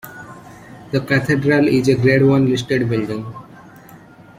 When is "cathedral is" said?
1.01-1.87